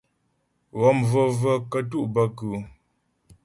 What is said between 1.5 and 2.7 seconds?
kətú' bə kʉ́ʉ́?